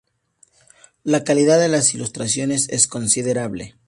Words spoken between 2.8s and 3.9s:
considerable.